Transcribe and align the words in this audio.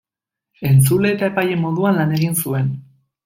Entzule 0.69 1.11
eta 1.17 1.29
epaile 1.33 1.59
moduan 1.67 2.01
lan 2.01 2.17
egin 2.21 2.35
zuen. 2.45 2.73